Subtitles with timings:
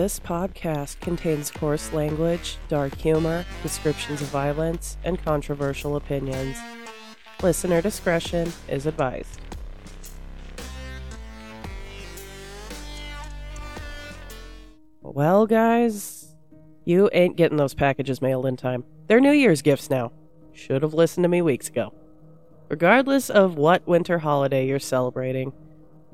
[0.00, 6.56] This podcast contains coarse language, dark humor, descriptions of violence, and controversial opinions.
[7.42, 9.38] Listener discretion is advised.
[15.02, 16.34] Well, guys,
[16.86, 18.84] you ain't getting those packages mailed in time.
[19.06, 20.12] They're New Year's gifts now.
[20.54, 21.92] Should have listened to me weeks ago.
[22.70, 25.52] Regardless of what winter holiday you're celebrating,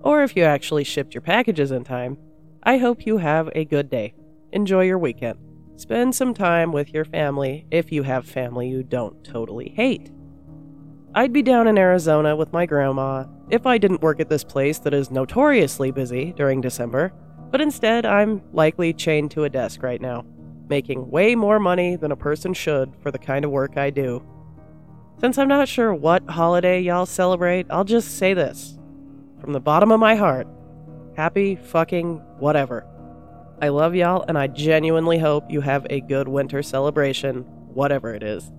[0.03, 2.19] or if you actually shipped your packages in time,
[2.67, 4.13] I hope you have a good day.
[4.51, 5.39] Enjoy your weekend.
[5.77, 10.11] Spend some time with your family if you have family you don't totally hate.
[11.15, 14.81] I'd be down in Arizona with my grandma if I didn't work at this place
[14.81, 17.13] that is notoriously busy during December,
[17.53, 20.25] but instead I'm likely chained to a desk right now,
[20.69, 24.27] making way more money than a person should for the kind of work I do.
[25.21, 28.77] Since I'm not sure what holiday y'all celebrate, I'll just say this.
[29.41, 30.49] From the bottom of my heart,
[31.17, 32.87] happy fucking whatever.
[33.61, 38.23] I love y'all, and I genuinely hope you have a good winter celebration, whatever it
[38.23, 38.53] is.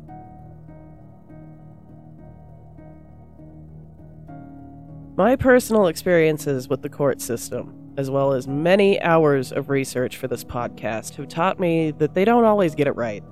[5.16, 10.28] My personal experiences with the court system, as well as many hours of research for
[10.28, 13.23] this podcast, have taught me that they don't always get it right.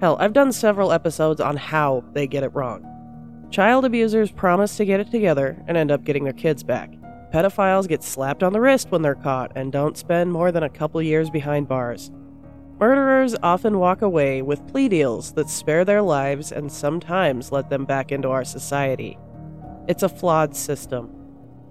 [0.00, 2.86] Hell, I've done several episodes on how they get it wrong.
[3.50, 6.90] Child abusers promise to get it together and end up getting their kids back.
[7.32, 10.68] Pedophiles get slapped on the wrist when they're caught and don't spend more than a
[10.68, 12.10] couple years behind bars.
[12.78, 17.86] Murderers often walk away with plea deals that spare their lives and sometimes let them
[17.86, 19.16] back into our society.
[19.88, 21.06] It's a flawed system,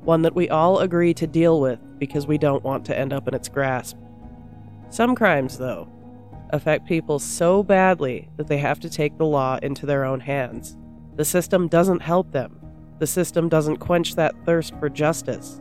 [0.03, 3.27] one that we all agree to deal with because we don't want to end up
[3.27, 3.97] in its grasp.
[4.89, 5.87] Some crimes, though,
[6.49, 10.75] affect people so badly that they have to take the law into their own hands.
[11.17, 12.60] The system doesn't help them.
[13.01, 15.59] The system doesn't quench that thirst for justice.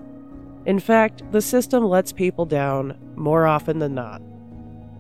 [0.67, 4.21] In fact, the system lets people down more often than not.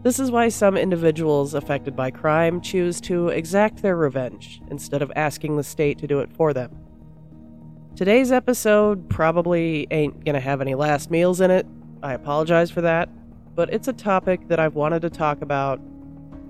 [0.04, 5.12] This is why some individuals affected by crime choose to exact their revenge instead of
[5.14, 6.74] asking the state to do it for them.
[7.94, 11.66] Today's episode probably ain't gonna have any last meals in it.
[12.02, 13.10] I apologize for that,
[13.54, 15.78] but it's a topic that I've wanted to talk about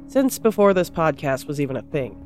[0.06, 2.16] since before this podcast was even a thing.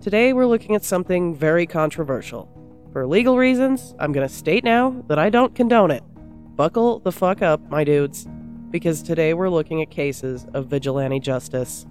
[0.00, 2.54] Today we're looking at something very controversial.
[2.94, 6.04] For legal reasons, I'm gonna state now that I don't condone it.
[6.54, 8.28] Buckle the fuck up, my dudes,
[8.70, 11.86] because today we're looking at cases of vigilante justice.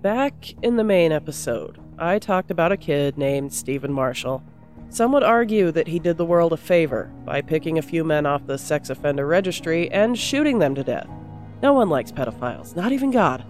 [0.00, 4.42] Back in the main episode, I talked about a kid named Stephen Marshall.
[4.88, 8.24] Some would argue that he did the world a favor by picking a few men
[8.24, 11.08] off the sex offender registry and shooting them to death.
[11.62, 13.44] No one likes pedophiles, not even God.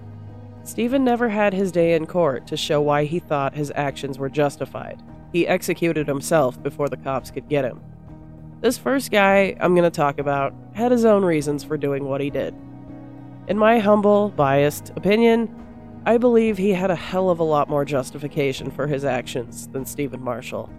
[0.64, 4.28] Stephen never had his day in court to show why he thought his actions were
[4.28, 5.02] justified.
[5.32, 7.80] He executed himself before the cops could get him.
[8.60, 12.20] This first guy I'm going to talk about had his own reasons for doing what
[12.20, 12.54] he did.
[13.46, 15.54] In my humble, biased opinion,
[16.04, 19.84] I believe he had a hell of a lot more justification for his actions than
[19.84, 20.70] Stephen Marshall.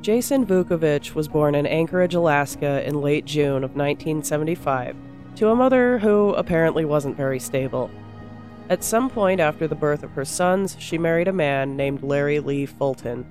[0.00, 4.96] Jason Vukovich was born in Anchorage, Alaska in late June of 1975
[5.34, 7.90] to a mother who apparently wasn't very stable.
[8.70, 12.38] At some point after the birth of her sons, she married a man named Larry
[12.38, 13.26] Lee Fulton.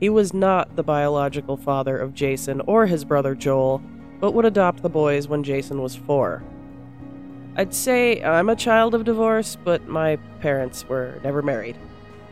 [0.00, 3.82] He was not the biological father of Jason or his brother Joel,
[4.20, 6.42] but would adopt the boys when Jason was four.
[7.56, 11.76] I'd say I'm a child of divorce, but my parents were never married.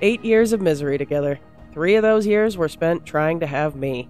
[0.02, 1.38] Eight years of misery together.
[1.76, 4.08] Three of those years were spent trying to have me.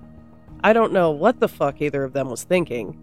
[0.62, 2.96] I don't know what the fuck either of them was thinking.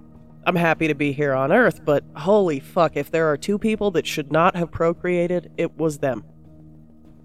[0.45, 3.91] I'm happy to be here on Earth, but holy fuck, if there are two people
[3.91, 6.23] that should not have procreated, it was them.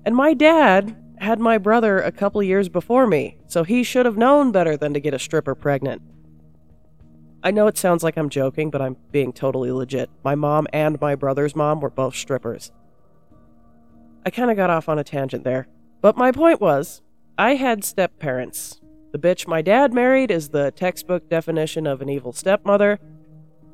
[0.04, 4.16] And my dad had my brother a couple years before me, so he should have
[4.16, 6.02] known better than to get a stripper pregnant.
[7.44, 10.10] I know it sounds like I'm joking, but I'm being totally legit.
[10.24, 12.72] My mom and my brother's mom were both strippers.
[14.26, 15.68] I kind of got off on a tangent there.
[16.00, 17.00] But my point was,
[17.38, 18.80] I had step parents.
[19.12, 22.98] The bitch my dad married is the textbook definition of an evil stepmother.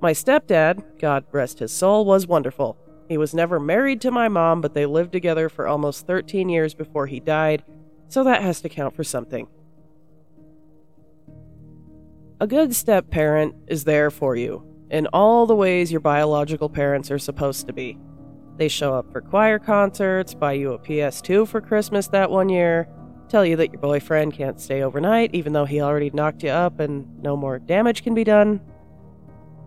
[0.03, 2.77] My stepdad, God rest his soul, was wonderful.
[3.09, 6.75] He was never married to my mom, but they lived together for almost 13 years
[6.75, 7.65] before he died,
[8.09, 9.49] so that has to count for something.
[12.43, 17.11] A good step parent is there for you in all the ways your biological parents
[17.11, 17.97] are supposed to be.
[18.59, 22.89] They show up for choir concerts, buy you a PS2 for Christmas that one year,
[23.29, 26.81] tell you that your boyfriend can't stay overnight even though he already knocked you up
[26.81, 28.61] and no more damage can be done.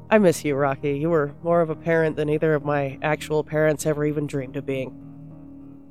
[0.09, 0.97] I miss you, Rocky.
[0.97, 4.55] You were more of a parent than either of my actual parents ever even dreamed
[4.55, 4.95] of being.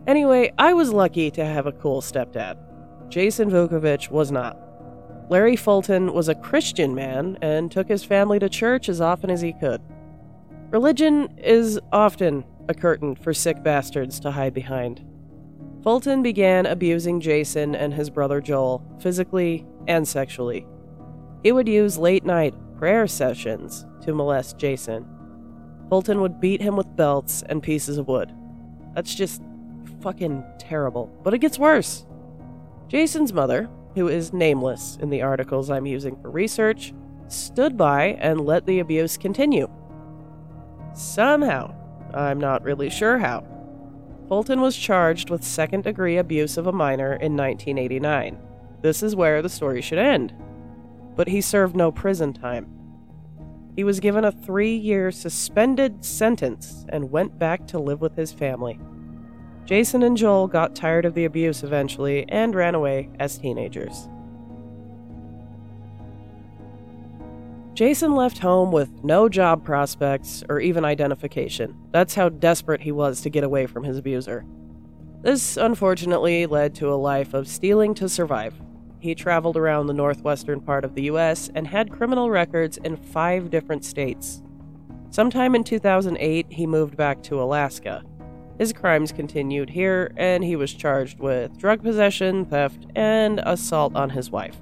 [0.06, 2.56] Anyway, I was lucky to have a cool stepdad.
[3.08, 4.56] Jason Vukovich was not.
[5.28, 9.40] Larry Fulton was a Christian man and took his family to church as often as
[9.40, 9.82] he could.
[10.70, 15.04] Religion is often a curtain for sick bastards to hide behind.
[15.86, 20.66] Fulton began abusing Jason and his brother Joel, physically and sexually.
[21.44, 25.06] He would use late night prayer sessions to molest Jason.
[25.88, 28.34] Fulton would beat him with belts and pieces of wood.
[28.96, 29.40] That's just
[30.00, 31.06] fucking terrible.
[31.22, 32.04] But it gets worse.
[32.88, 36.92] Jason's mother, who is nameless in the articles I'm using for research,
[37.28, 39.70] stood by and let the abuse continue.
[40.94, 41.72] Somehow,
[42.12, 43.44] I'm not really sure how,
[44.28, 48.38] Fulton was charged with second degree abuse of a minor in 1989.
[48.82, 50.34] This is where the story should end.
[51.14, 52.66] But he served no prison time.
[53.76, 58.32] He was given a three year suspended sentence and went back to live with his
[58.32, 58.80] family.
[59.64, 64.08] Jason and Joel got tired of the abuse eventually and ran away as teenagers.
[67.76, 71.76] Jason left home with no job prospects or even identification.
[71.90, 74.46] That's how desperate he was to get away from his abuser.
[75.20, 78.54] This unfortunately led to a life of stealing to survive.
[78.98, 83.50] He traveled around the northwestern part of the US and had criminal records in five
[83.50, 84.42] different states.
[85.10, 88.02] Sometime in 2008, he moved back to Alaska.
[88.58, 94.08] His crimes continued here, and he was charged with drug possession, theft, and assault on
[94.08, 94.56] his wife.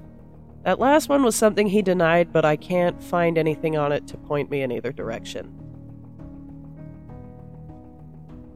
[0.65, 4.17] That last one was something he denied, but I can't find anything on it to
[4.17, 5.53] point me in either direction.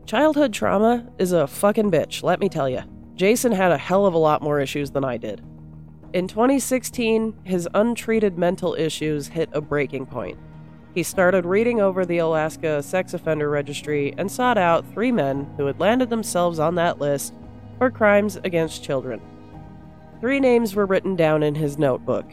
[0.07, 2.81] Childhood trauma is a fucking bitch, let me tell you.
[3.13, 5.43] Jason had a hell of a lot more issues than I did.
[6.13, 10.39] In 2016, his untreated mental issues hit a breaking point.
[10.95, 15.67] He started reading over the Alaska Sex Offender Registry and sought out three men who
[15.67, 17.35] had landed themselves on that list
[17.77, 19.21] for crimes against children.
[20.19, 22.25] Three names were written down in his notebook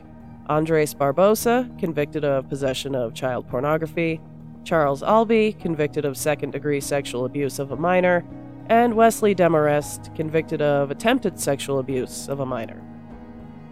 [0.49, 4.21] Andres Barbosa, convicted of possession of child pornography,
[4.65, 8.25] Charles Albee, convicted of second degree sexual abuse of a minor,
[8.69, 12.83] and Wesley Demarest, convicted of attempted sexual abuse of a minor.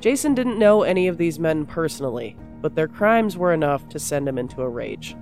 [0.01, 4.29] Jason didn't know any of these men personally, but their crimes were enough to send
[4.29, 5.17] him into a rage.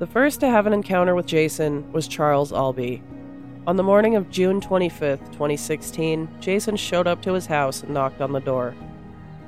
[0.00, 3.02] The first to have an encounter with Jason was Charles Albee,
[3.66, 8.20] on the morning of June 25, 2016, Jason showed up to his house and knocked
[8.20, 8.76] on the door.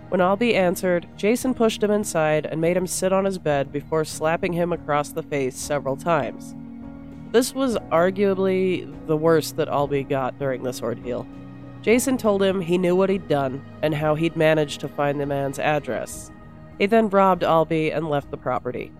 [0.08, 4.04] When Albee answered, Jason pushed him inside and made him sit on his bed before
[4.04, 6.56] slapping him across the face several times.
[7.30, 11.26] This was arguably the worst that Albee got during this ordeal.
[11.82, 15.26] Jason told him he knew what he'd done and how he'd managed to find the
[15.26, 16.32] man's address.
[16.78, 18.90] He then robbed Albee and left the property.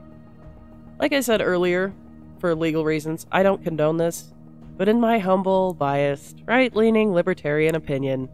[1.01, 1.93] Like I said earlier,
[2.39, 4.33] for legal reasons, I don't condone this,
[4.79, 8.29] but in my humble, biased, right leaning libertarian opinion,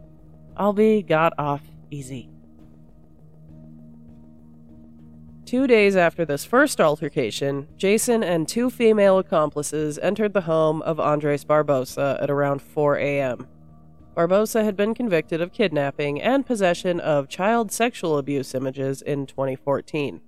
[0.57, 2.29] Albee got off easy.
[5.43, 10.99] Two days after this first altercation, Jason and two female accomplices entered the home of
[10.99, 13.47] Andres Barbosa at around 4 a.m.
[14.15, 20.21] Barbosa had been convicted of kidnapping and possession of child sexual abuse images in 2014.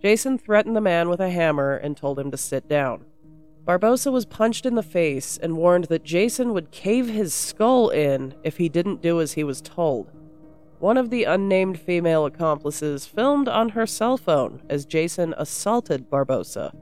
[0.00, 3.04] Jason threatened the man with a hammer and told him to sit down.
[3.64, 8.34] Barbosa was punched in the face and warned that Jason would cave his skull in
[8.42, 10.10] if he didn't do as he was told.
[10.80, 16.74] One of the unnamed female accomplices filmed on her cell phone as Jason assaulted Barbosa.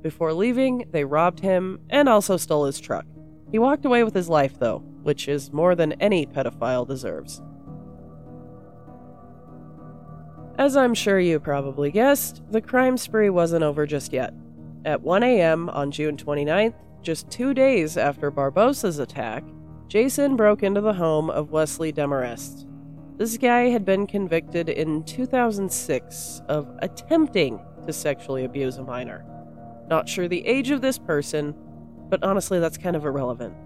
[0.00, 3.04] Before leaving, they robbed him and also stole his truck.
[3.52, 7.42] He walked away with his life, though, which is more than any pedophile deserves.
[10.58, 14.32] As I'm sure you probably guessed, the crime spree wasn't over just yet.
[14.86, 15.68] At 1 a.m.
[15.70, 19.42] on June 29th, just two days after Barbosa's attack,
[19.88, 22.68] Jason broke into the home of Wesley Demarest.
[23.16, 29.24] This guy had been convicted in 2006 of attempting to sexually abuse a minor.
[29.88, 31.52] Not sure the age of this person,
[32.08, 33.56] but honestly, that's kind of irrelevant.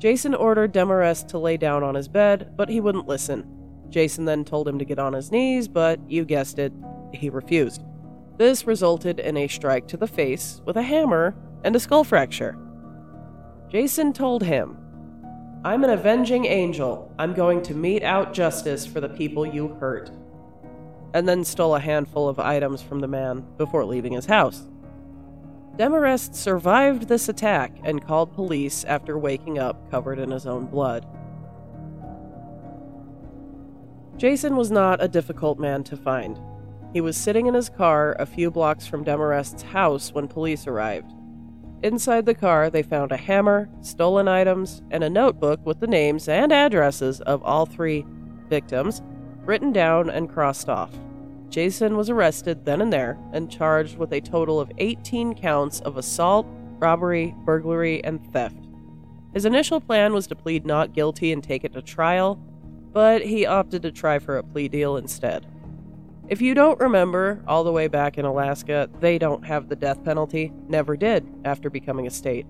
[0.00, 3.46] Jason ordered Demarest to lay down on his bed, but he wouldn't listen.
[3.90, 6.72] Jason then told him to get on his knees, but you guessed it,
[7.12, 7.84] he refused.
[8.42, 12.58] This resulted in a strike to the face with a hammer and a skull fracture.
[13.68, 14.78] Jason told him,
[15.64, 17.14] I'm an avenging angel.
[17.20, 20.10] I'm going to mete out justice for the people you hurt.
[21.14, 24.66] And then stole a handful of items from the man before leaving his house.
[25.76, 31.06] Demarest survived this attack and called police after waking up covered in his own blood.
[34.16, 36.40] Jason was not a difficult man to find.
[36.92, 41.12] He was sitting in his car a few blocks from Demarest's house when police arrived.
[41.82, 46.28] Inside the car, they found a hammer, stolen items, and a notebook with the names
[46.28, 48.04] and addresses of all three
[48.48, 49.02] victims
[49.44, 50.92] written down and crossed off.
[51.48, 55.96] Jason was arrested then and there and charged with a total of 18 counts of
[55.96, 56.46] assault,
[56.78, 58.68] robbery, burglary, and theft.
[59.34, 62.36] His initial plan was to plead not guilty and take it to trial,
[62.92, 65.46] but he opted to try for a plea deal instead.
[66.28, 70.02] If you don't remember, all the way back in Alaska, they don't have the death
[70.04, 72.46] penalty, never did after becoming a state.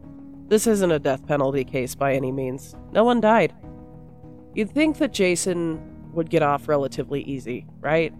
[0.48, 2.76] This isn't a death penalty case by any means.
[2.92, 3.54] No one died.
[4.54, 5.80] You'd think that Jason
[6.12, 8.12] would get off relatively easy, right?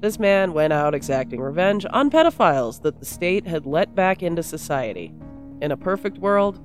[0.00, 4.42] This man went out exacting revenge on pedophiles that the state had let back into
[4.42, 5.12] society.
[5.60, 6.58] In a perfect world,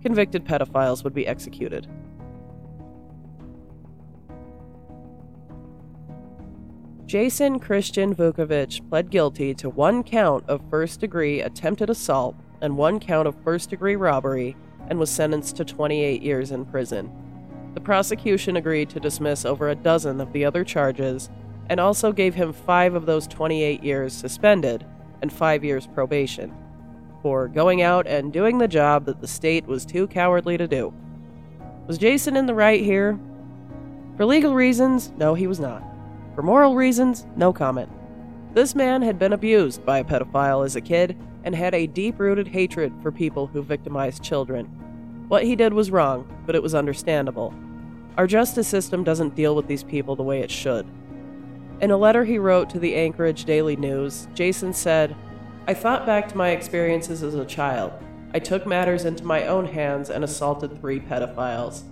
[0.00, 1.88] convicted pedophiles would be executed.
[7.08, 13.00] Jason Christian Vukovich pled guilty to one count of first degree attempted assault and one
[13.00, 14.54] count of first degree robbery
[14.88, 17.10] and was sentenced to 28 years in prison.
[17.72, 21.30] The prosecution agreed to dismiss over a dozen of the other charges
[21.70, 24.84] and also gave him five of those 28 years suspended
[25.22, 26.54] and five years probation
[27.22, 30.92] for going out and doing the job that the state was too cowardly to do.
[31.86, 33.18] Was Jason in the right here?
[34.18, 35.82] For legal reasons, no, he was not.
[36.38, 37.90] For moral reasons, no comment.
[38.54, 42.20] This man had been abused by a pedophile as a kid and had a deep
[42.20, 44.66] rooted hatred for people who victimized children.
[45.26, 47.52] What he did was wrong, but it was understandable.
[48.16, 50.86] Our justice system doesn't deal with these people the way it should.
[51.80, 55.16] In a letter he wrote to the Anchorage Daily News, Jason said,
[55.66, 57.90] I thought back to my experiences as a child.
[58.32, 61.82] I took matters into my own hands and assaulted three pedophiles.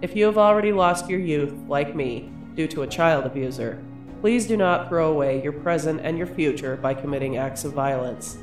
[0.00, 3.82] If you have already lost your youth, like me, due to a child abuser,
[4.20, 8.38] Please do not throw away your present and your future by committing acts of violence.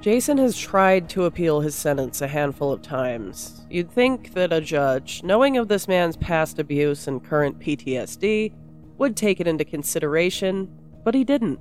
[0.00, 3.64] Jason has tried to appeal his sentence a handful of times.
[3.70, 8.52] You'd think that a judge, knowing of this man's past abuse and current PTSD,
[8.98, 10.68] would take it into consideration,
[11.04, 11.60] but he didn't.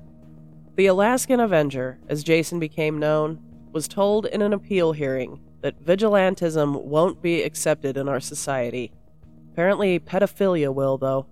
[0.76, 3.40] The Alaskan Avenger, as Jason became known,
[3.72, 8.92] was told in an appeal hearing that vigilantism won't be accepted in our society
[9.52, 11.26] Apparently, pedophilia will, though.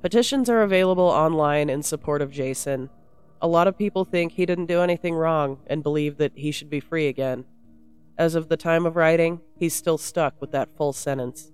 [0.00, 2.90] Petitions are available online in support of Jason.
[3.40, 6.70] A lot of people think he didn't do anything wrong and believe that he should
[6.70, 7.44] be free again.
[8.18, 11.51] As of the time of writing, he's still stuck with that full sentence.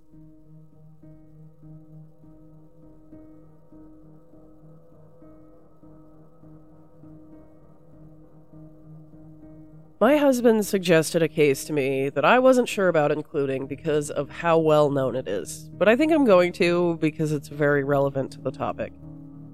[10.01, 14.29] My husband suggested a case to me that I wasn't sure about including because of
[14.29, 18.31] how well known it is, but I think I'm going to because it's very relevant
[18.31, 18.93] to the topic.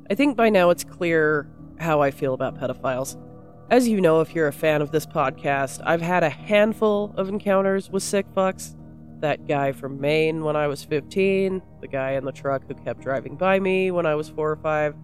[0.07, 1.49] I think by now it's clear
[1.79, 3.19] how I feel about pedophiles.
[3.71, 7.27] As you know, if you're a fan of this podcast, I've had a handful of
[7.27, 8.75] encounters with sick fucks.
[9.21, 13.01] That guy from Maine when I was 15, the guy in the truck who kept
[13.01, 14.95] driving by me when I was 4 or 5.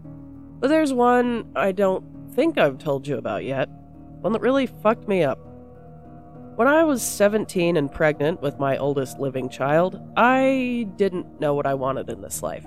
[0.60, 2.06] But there's one I don't
[2.36, 3.70] think I've told you about yet
[4.22, 5.40] one that really fucked me up.
[6.56, 11.66] When I was 17 and pregnant with my oldest living child, I didn't know what
[11.66, 12.66] I wanted in this life.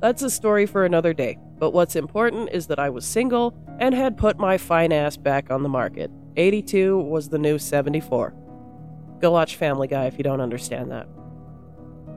[0.00, 3.94] That's a story for another day, but what's important is that I was single and
[3.94, 6.10] had put my fine ass back on the market.
[6.36, 8.34] 82 was the new 74.
[9.20, 11.06] Go watch Family Guy if you don't understand that.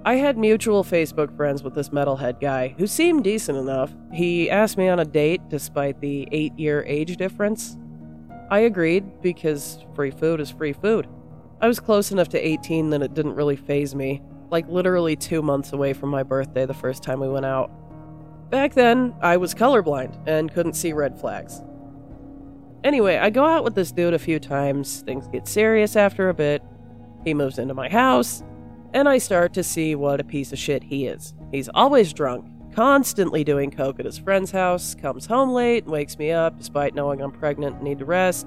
[0.05, 3.93] I had mutual Facebook friends with this metalhead guy who seemed decent enough.
[4.13, 7.77] He asked me on a date despite the eight year age difference.
[8.49, 11.07] I agreed because free food is free food.
[11.59, 15.41] I was close enough to 18 that it didn't really phase me, like literally two
[15.41, 17.71] months away from my birthday the first time we went out.
[18.49, 21.61] Back then, I was colorblind and couldn't see red flags.
[22.83, 26.33] Anyway, I go out with this dude a few times, things get serious after a
[26.33, 26.63] bit.
[27.25, 28.43] He moves into my house,
[28.93, 31.33] and I start to see what a piece of shit he is.
[31.51, 32.45] He's always drunk,
[32.77, 37.19] constantly doing coke at his friend's house, comes home late, wakes me up despite knowing
[37.19, 38.45] I'm pregnant and need to rest.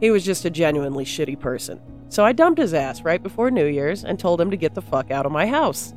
[0.00, 1.80] He was just a genuinely shitty person.
[2.10, 4.82] So I dumped his ass right before New Year's and told him to get the
[4.82, 5.94] fuck out of my house.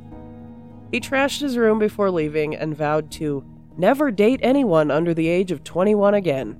[0.90, 3.44] He trashed his room before leaving and vowed to
[3.76, 6.58] never date anyone under the age of 21 again.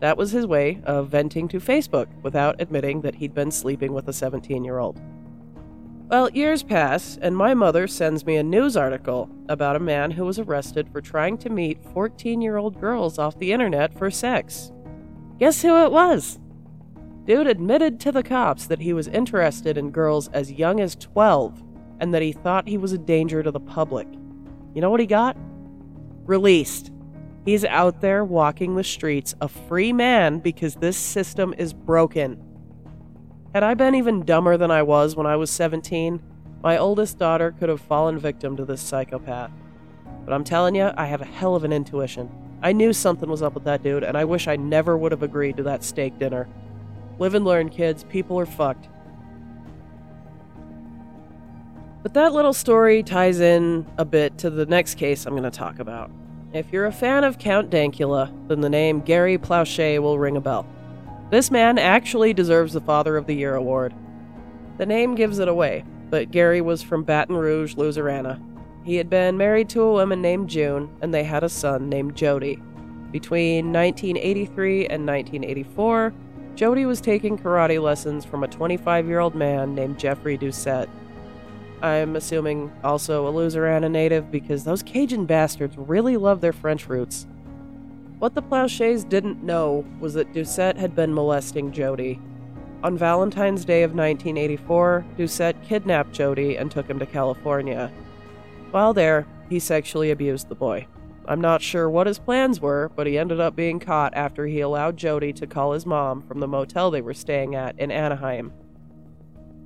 [0.00, 4.06] That was his way of venting to Facebook without admitting that he'd been sleeping with
[4.06, 5.00] a 17 year old.
[6.12, 10.26] Well, years pass, and my mother sends me a news article about a man who
[10.26, 14.72] was arrested for trying to meet 14 year old girls off the internet for sex.
[15.38, 16.38] Guess who it was?
[17.24, 21.62] Dude admitted to the cops that he was interested in girls as young as 12
[21.98, 24.06] and that he thought he was a danger to the public.
[24.74, 25.34] You know what he got?
[26.26, 26.92] Released.
[27.46, 32.51] He's out there walking the streets, a free man, because this system is broken.
[33.54, 36.22] Had I been even dumber than I was when I was 17,
[36.62, 39.50] my oldest daughter could have fallen victim to this psychopath.
[40.24, 42.30] But I'm telling you, I have a hell of an intuition.
[42.62, 45.22] I knew something was up with that dude, and I wish I never would have
[45.22, 46.48] agreed to that steak dinner.
[47.18, 48.04] Live and learn, kids.
[48.04, 48.88] People are fucked.
[52.02, 55.50] But that little story ties in a bit to the next case I'm going to
[55.50, 56.10] talk about.
[56.54, 60.40] If you're a fan of Count Dankula, then the name Gary Plauché will ring a
[60.40, 60.66] bell.
[61.32, 63.94] This man actually deserves the Father of the Year award.
[64.76, 68.38] The name gives it away, but Gary was from Baton Rouge, Louisiana.
[68.84, 72.16] He had been married to a woman named June, and they had a son named
[72.16, 72.56] Jody.
[73.12, 76.12] Between 1983 and 1984,
[76.54, 80.86] Jody was taking karate lessons from a 25 year old man named Jeffrey Doucet.
[81.80, 87.26] I'm assuming also a Louisiana native because those Cajun bastards really love their French roots.
[88.22, 92.20] What the Plauchés didn't know was that Doucet had been molesting Jody.
[92.84, 97.90] On Valentine's Day of 1984, Doucet kidnapped Jody and took him to California.
[98.70, 100.86] While there, he sexually abused the boy.
[101.26, 104.60] I'm not sure what his plans were, but he ended up being caught after he
[104.60, 108.52] allowed Jody to call his mom from the motel they were staying at in Anaheim.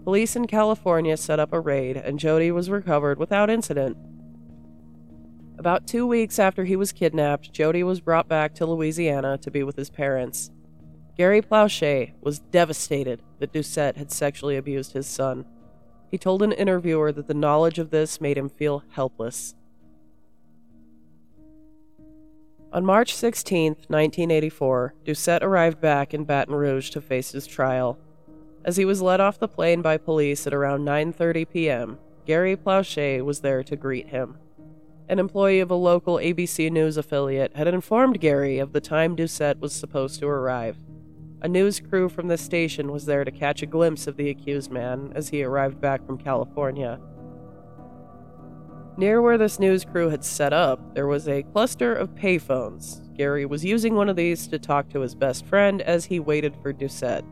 [0.02, 3.98] Police in California set up a raid, and Jody was recovered without incident.
[5.58, 9.62] About two weeks after he was kidnapped, Jody was brought back to Louisiana to be
[9.62, 10.50] with his parents.
[11.16, 15.46] Gary Plauché was devastated that Doucet had sexually abused his son.
[16.10, 19.54] He told an interviewer that the knowledge of this made him feel helpless.
[22.70, 27.98] On March 16, 1984, Doucet arrived back in Baton Rouge to face his trial.
[28.62, 33.24] As he was led off the plane by police at around 9:30 p.m., Gary Plauché
[33.24, 34.36] was there to greet him.
[35.08, 39.60] An employee of a local ABC News affiliate had informed Gary of the time Doucet
[39.60, 40.76] was supposed to arrive.
[41.42, 44.72] A news crew from the station was there to catch a glimpse of the accused
[44.72, 46.98] man as he arrived back from California.
[48.96, 53.02] Near where this news crew had set up, there was a cluster of payphones.
[53.16, 56.56] Gary was using one of these to talk to his best friend as he waited
[56.62, 57.24] for Doucet.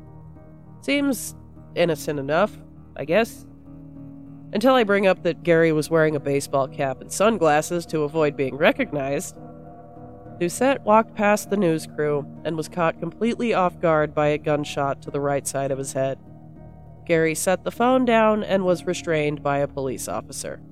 [0.83, 1.35] Seems
[1.75, 2.57] innocent enough,
[2.97, 3.47] I guess.
[4.55, 8.37] Until I bring up that Gary was wearing a baseball cap and sunglasses to avoid
[8.37, 9.37] being recognized.
[10.38, 15.03] Doucet walked past the news crew and was caught completely off guard by a gunshot
[15.03, 16.19] to the right side of his head.
[17.05, 20.62] Gary set the phone down and was restrained by a police officer.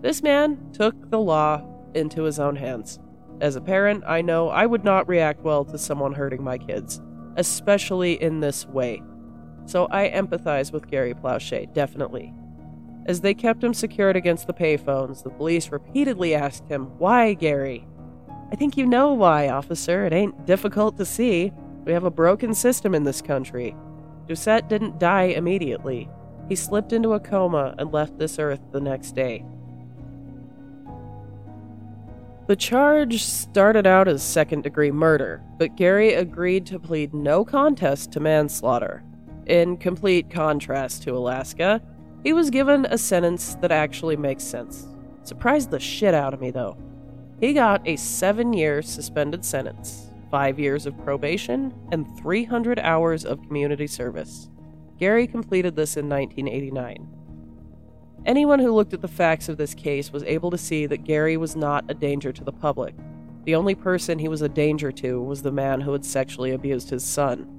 [0.00, 3.00] This man took the law into his own hands.
[3.40, 7.00] As a parent, I know I would not react well to someone hurting my kids,
[7.36, 9.02] especially in this way
[9.66, 12.32] so I empathize with Gary Plauché, definitely.
[13.06, 17.86] As they kept him secured against the payphones, the police repeatedly asked him, Why, Gary?
[18.52, 20.04] I think you know why, officer.
[20.04, 21.52] It ain't difficult to see.
[21.84, 23.76] We have a broken system in this country.
[24.26, 26.08] Doucet didn't die immediately.
[26.48, 29.44] He slipped into a coma and left this earth the next day.
[32.48, 38.12] The charge started out as second degree murder, but Gary agreed to plead no contest
[38.12, 39.02] to manslaughter.
[39.46, 41.80] In complete contrast to Alaska,
[42.26, 44.88] he was given a sentence that actually makes sense.
[45.22, 46.76] Surprised the shit out of me, though.
[47.38, 53.40] He got a seven year suspended sentence, five years of probation, and 300 hours of
[53.46, 54.50] community service.
[54.98, 57.08] Gary completed this in 1989.
[58.26, 61.36] Anyone who looked at the facts of this case was able to see that Gary
[61.36, 62.96] was not a danger to the public.
[63.44, 66.90] The only person he was a danger to was the man who had sexually abused
[66.90, 67.55] his son.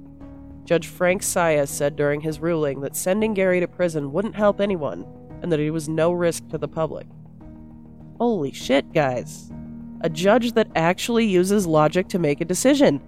[0.68, 5.06] Judge Frank Saia said during his ruling that sending Gary to prison wouldn't help anyone
[5.40, 7.06] and that he was no risk to the public.
[8.20, 9.50] Holy shit, guys.
[10.02, 13.00] A judge that actually uses logic to make a decision.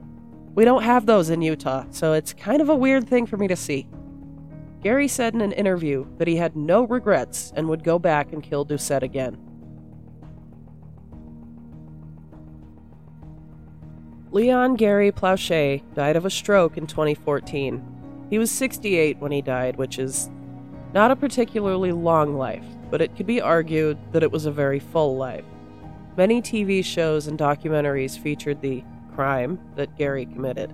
[0.54, 3.46] We don't have those in Utah, so it's kind of a weird thing for me
[3.48, 3.86] to see.
[4.82, 8.42] Gary said in an interview that he had no regrets and would go back and
[8.42, 9.36] kill Doucet again.
[14.32, 18.26] Leon Gary Plauché died of a stroke in 2014.
[18.30, 20.30] He was 68 when he died, which is
[20.94, 24.78] not a particularly long life, but it could be argued that it was a very
[24.78, 25.44] full life.
[26.16, 28.84] Many TV shows and documentaries featured the
[29.16, 30.72] crime that Gary committed.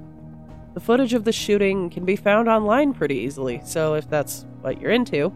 [0.74, 4.78] The footage of the shooting can be found online pretty easily, so if that's what
[4.82, 5.32] you're into.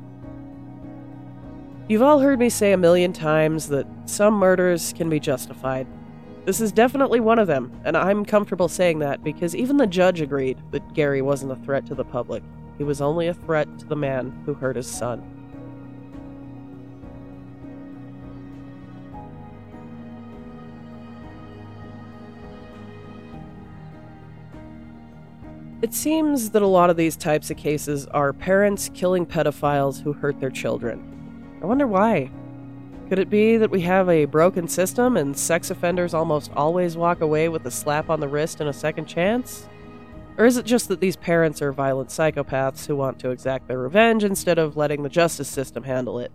[1.89, 5.87] You've all heard me say a million times that some murders can be justified,
[6.47, 10.21] this is definitely one of them, and I'm comfortable saying that because even the judge
[10.21, 12.43] agreed that Gary wasn't a threat to the public.
[12.77, 15.23] He was only a threat to the man who hurt his son.
[25.83, 30.13] It seems that a lot of these types of cases are parents killing pedophiles who
[30.13, 31.59] hurt their children.
[31.63, 32.31] I wonder why.
[33.11, 37.23] Could it be that we have a broken system and sex offenders almost always walk
[37.23, 39.69] away with a slap on the wrist and a second chance?
[40.39, 43.81] Or is it just that these parents are violent psychopaths who want to exact their
[43.81, 46.31] revenge instead of letting the justice system handle it?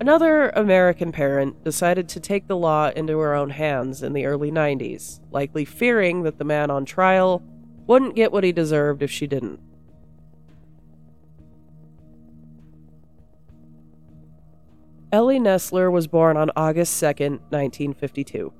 [0.00, 4.50] Another American parent decided to take the law into her own hands in the early
[4.50, 7.40] 90s, likely fearing that the man on trial
[7.86, 9.60] wouldn't get what he deserved if she didn't.
[15.12, 18.52] Ellie Nesler was born on August 2nd, 1952.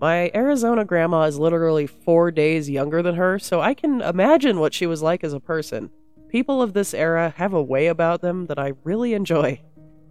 [0.00, 4.72] My Arizona grandma is literally four days younger than her, so I can imagine what
[4.72, 5.90] she was like as a person.
[6.28, 9.60] People of this era have a way about them that I really enjoy.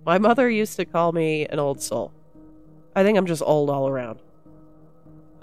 [0.05, 2.13] My mother used to call me an old soul.
[2.95, 4.21] I think I'm just old all around.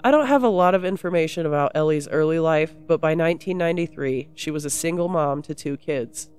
[0.05, 4.51] I don't have a lot of information about Ellie's early life, but by 1993, she
[4.51, 6.29] was a single mom to two kids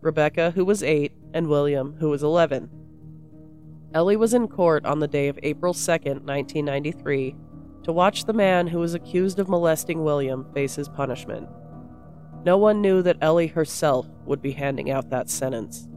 [0.00, 2.70] Rebecca, who was 8, and William, who was 11.
[3.94, 7.36] Ellie was in court on the day of April 2, 1993,
[7.84, 11.48] to watch the man who was accused of molesting William face his punishment.
[12.44, 15.88] No one knew that Ellie herself would be handing out that sentence.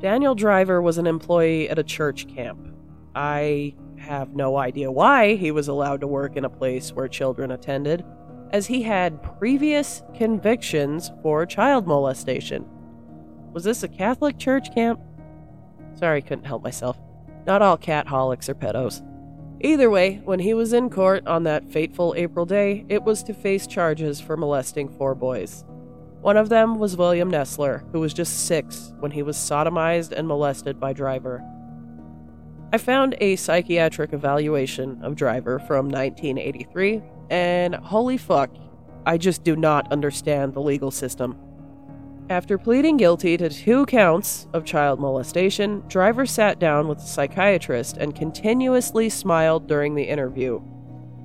[0.00, 2.68] Daniel Driver was an employee at a church camp.
[3.14, 7.52] I have no idea why he was allowed to work in a place where children
[7.52, 8.04] attended,
[8.50, 12.68] as he had previous convictions for child molestation.
[13.54, 15.00] Was this a Catholic church camp?
[15.94, 16.98] Sorry, couldn't help myself.
[17.46, 19.00] Not all catholics are pedos.
[19.60, 23.32] Either way, when he was in court on that fateful April day, it was to
[23.32, 25.64] face charges for molesting four boys.
[26.20, 30.26] One of them was William Nesler, who was just six when he was sodomized and
[30.26, 31.40] molested by Driver.
[32.72, 38.50] I found a psychiatric evaluation of Driver from 1983, and holy fuck,
[39.06, 41.38] I just do not understand the legal system.
[42.30, 47.98] After pleading guilty to two counts of child molestation, Driver sat down with a psychiatrist
[47.98, 50.62] and continuously smiled during the interview.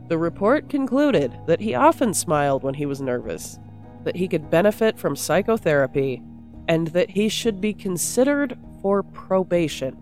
[0.09, 3.59] The report concluded that he often smiled when he was nervous,
[4.03, 6.21] that he could benefit from psychotherapy,
[6.67, 9.97] and that he should be considered for probation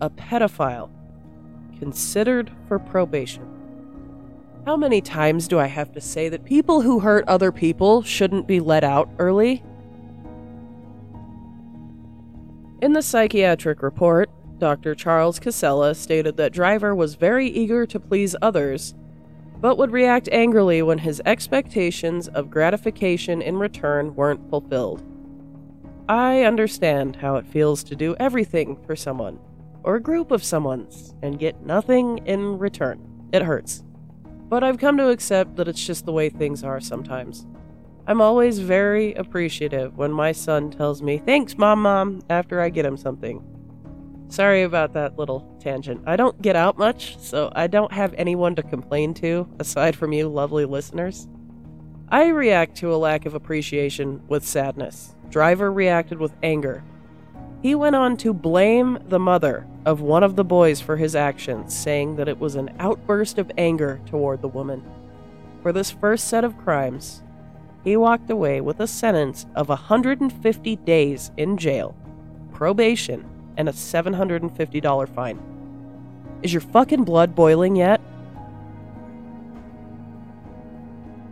[0.00, 0.90] a pedophile
[1.78, 3.46] considered for probation.
[4.66, 8.46] How many times do I have to say that people who hurt other people shouldn't
[8.46, 9.62] be let out early?
[12.80, 14.94] In the psychiatric report, Dr.
[14.94, 18.94] Charles Casella stated that Driver was very eager to please others,
[19.60, 25.04] but would react angrily when his expectations of gratification in return weren't fulfilled.
[26.08, 29.38] I understand how it feels to do everything for someone,
[29.82, 33.06] or a group of someone's and get nothing in return.
[33.30, 33.84] It hurts.
[34.48, 37.46] But I've come to accept that it's just the way things are sometimes.
[38.10, 42.84] I'm always very appreciative when my son tells me, Thanks, Mom, Mom, after I get
[42.84, 43.40] him something.
[44.26, 46.02] Sorry about that little tangent.
[46.08, 50.12] I don't get out much, so I don't have anyone to complain to aside from
[50.12, 51.28] you, lovely listeners.
[52.08, 55.14] I react to a lack of appreciation with sadness.
[55.28, 56.82] Driver reacted with anger.
[57.62, 61.78] He went on to blame the mother of one of the boys for his actions,
[61.78, 64.82] saying that it was an outburst of anger toward the woman.
[65.62, 67.22] For this first set of crimes,
[67.84, 71.96] he walked away with a sentence of 150 days in jail,
[72.52, 73.24] probation,
[73.56, 75.40] and a $750 fine.
[76.42, 78.00] Is your fucking blood boiling yet?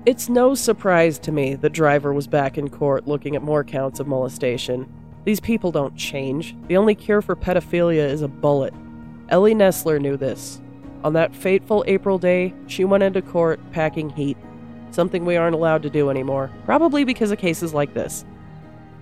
[0.07, 4.01] It's no surprise to me that Driver was back in court looking at more counts
[4.01, 4.91] of molestation.
[5.25, 6.57] These people don't change.
[6.69, 8.73] The only cure for pedophilia is a bullet.
[9.29, 10.63] Ellie Nesler knew this.
[11.05, 14.39] On that fateful April day, she went into court packing heat,
[14.95, 18.25] something we aren't allowed to do anymore, probably because of cases like this.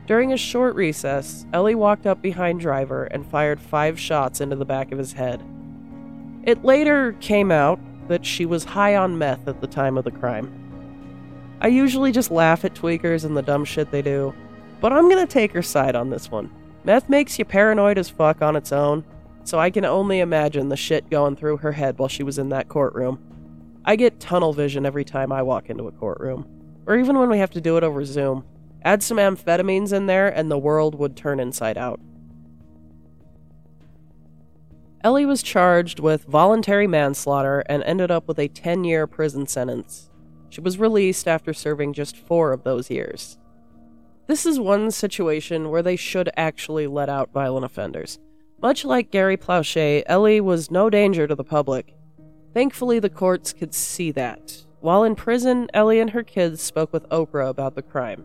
[0.06, 4.64] During a short recess, Ellie walked up behind Driver and fired five shots into the
[4.64, 5.42] back of his head.
[6.44, 10.12] It later came out that she was high on meth at the time of the
[10.12, 10.52] crime.
[11.60, 14.32] I usually just laugh at tweakers and the dumb shit they do,
[14.80, 16.50] but I'm gonna take her side on this one.
[16.84, 19.04] Meth makes you paranoid as fuck on its own,
[19.42, 22.50] so I can only imagine the shit going through her head while she was in
[22.50, 23.18] that courtroom.
[23.86, 26.46] I get tunnel vision every time I walk into a courtroom,
[26.86, 28.44] or even when we have to do it over Zoom.
[28.82, 32.00] Add some amphetamines in there, and the world would turn inside out.
[35.02, 40.10] Ellie was charged with voluntary manslaughter and ended up with a 10 year prison sentence.
[40.48, 43.38] She was released after serving just four of those years.
[44.26, 48.18] This is one situation where they should actually let out violent offenders.
[48.60, 51.95] Much like Gary Plauché, Ellie was no danger to the public.
[52.56, 54.64] Thankfully, the courts could see that.
[54.80, 58.24] while in prison, Ellie and her kids spoke with Oprah about the crime.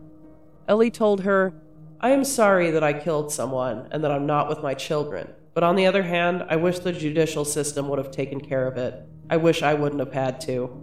[0.66, 1.52] Ellie told her,
[2.00, 5.28] I am sorry that I killed someone and that I'm not with my children.
[5.52, 8.78] But on the other hand, I wish the judicial system would have taken care of
[8.78, 9.06] it.
[9.28, 10.80] I wish I wouldn't have had to.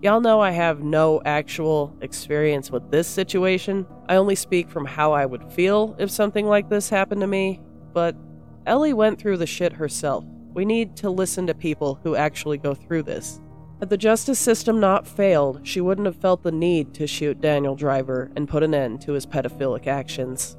[0.00, 3.86] Y'all know I have no actual experience with this situation.
[4.08, 7.60] I only speak from how I would feel if something like this happened to me.
[7.92, 8.16] But
[8.64, 10.24] Ellie went through the shit herself.
[10.58, 13.40] We need to listen to people who actually go through this.
[13.78, 17.76] Had the justice system not failed, she wouldn't have felt the need to shoot Daniel
[17.76, 20.56] Driver and put an end to his pedophilic actions.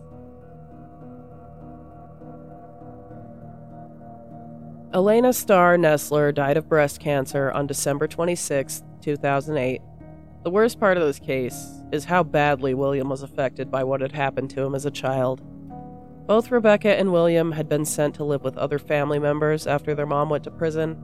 [4.93, 9.81] Elena Starr Nesler died of breast cancer on December 26, 2008.
[10.45, 14.13] The worst part of this case is how badly William was affected by what had
[14.13, 15.41] happened to him as a child.
[16.30, 20.06] Both Rebecca and William had been sent to live with other family members after their
[20.06, 20.96] mom went to prison.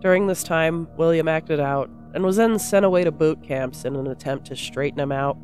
[0.00, 3.96] During this time, William acted out and was then sent away to boot camps in
[3.96, 5.36] an attempt to straighten him out.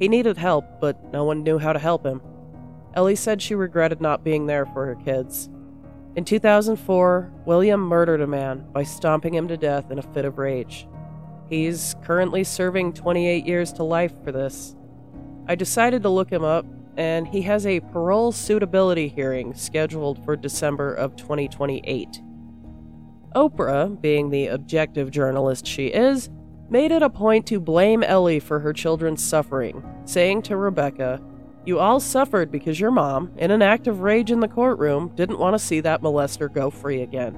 [0.00, 2.20] He needed help, but no one knew how to help him.
[2.94, 5.48] Ellie said she regretted not being there for her kids.
[6.16, 10.38] In 2004, William murdered a man by stomping him to death in a fit of
[10.38, 10.88] rage.
[11.48, 14.74] He's currently serving 28 years to life for this.
[15.46, 20.36] I decided to look him up, and he has a parole suitability hearing scheduled for
[20.36, 22.20] December of 2028.
[23.34, 26.28] Oprah, being the objective journalist she is,
[26.68, 31.20] made it a point to blame Ellie for her children's suffering, saying to Rebecca,
[31.64, 35.38] You all suffered because your mom, in an act of rage in the courtroom, didn't
[35.38, 37.36] want to see that molester go free again.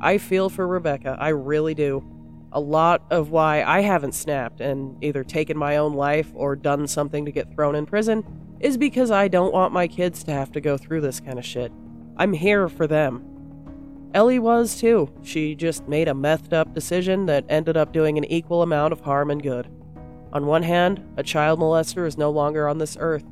[0.00, 2.04] I feel for Rebecca, I really do.
[2.52, 6.86] A lot of why I haven't snapped and either taken my own life or done
[6.86, 8.22] something to get thrown in prison
[8.64, 11.44] is because I don't want my kids to have to go through this kind of
[11.44, 11.70] shit.
[12.16, 13.22] I'm here for them.
[14.14, 15.12] Ellie was too.
[15.22, 19.02] She just made a methed up decision that ended up doing an equal amount of
[19.02, 19.68] harm and good.
[20.32, 23.26] On one hand, a child molester is no longer on this earth.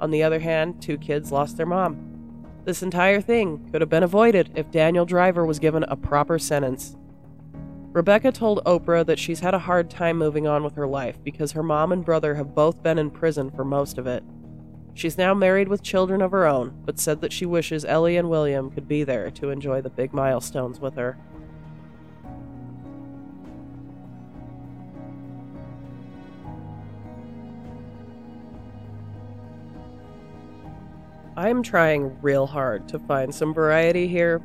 [0.00, 2.44] On the other hand, two kids lost their mom.
[2.64, 6.96] This entire thing could have been avoided if Daniel Driver was given a proper sentence.
[7.92, 11.52] Rebecca told Oprah that she's had a hard time moving on with her life because
[11.52, 14.24] her mom and brother have both been in prison for most of it.
[14.94, 18.28] She's now married with children of her own, but said that she wishes Ellie and
[18.28, 21.18] William could be there to enjoy the big milestones with her.
[31.34, 34.42] I'm trying real hard to find some variety here,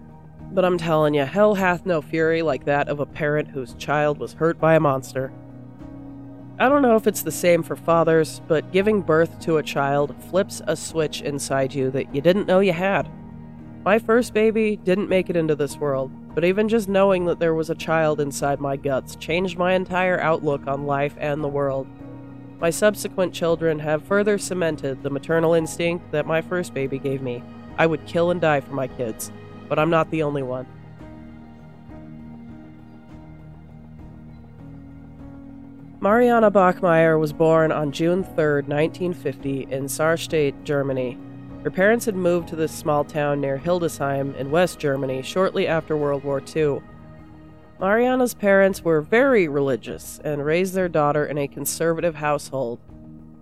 [0.54, 4.18] but I'm telling you, hell hath no fury like that of a parent whose child
[4.18, 5.34] was hurt by a monster.
[6.60, 10.16] I don't know if it's the same for fathers, but giving birth to a child
[10.32, 13.08] flips a switch inside you that you didn't know you had.
[13.86, 17.54] My first baby didn't make it into this world, but even just knowing that there
[17.54, 21.86] was a child inside my guts changed my entire outlook on life and the world.
[22.60, 27.44] My subsequent children have further cemented the maternal instinct that my first baby gave me.
[27.78, 29.32] I would kill and die for my kids,
[29.70, 30.66] but I'm not the only one.
[36.08, 41.18] Mariana Bachmeier was born on June 3, 1950, in Sarstedt, Germany.
[41.66, 45.98] Her parents had moved to this small town near Hildesheim in West Germany shortly after
[45.98, 46.80] World War II.
[47.78, 52.80] Mariana's parents were very religious and raised their daughter in a conservative household.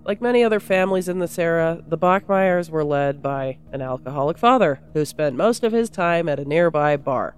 [0.03, 4.79] Like many other families in this era, the Bachmeiers were led by an alcoholic father
[4.95, 7.35] who spent most of his time at a nearby bar.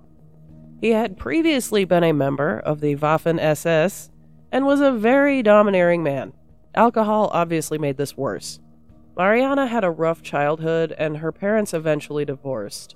[0.80, 4.10] He had previously been a member of the Waffen SS
[4.52, 6.34] and was a very domineering man.
[6.76, 8.60] Alcohol obviously made this worse.
[9.18, 12.96] Mariana had a rough childhood, and her parents eventually divorced.